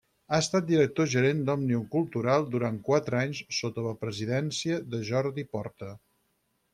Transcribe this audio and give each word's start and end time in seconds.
Ha 0.27 0.37
estat 0.43 0.67
director 0.69 1.09
gerent 1.15 1.41
d'Òmnium 1.49 1.83
Cultural 1.95 2.47
durant 2.55 2.79
quatre 2.89 3.19
anys, 3.19 3.41
sota 3.57 3.83
la 3.91 3.95
presidència 4.07 4.81
de 4.95 5.03
Jordi 5.11 5.45
Porta. 5.57 5.93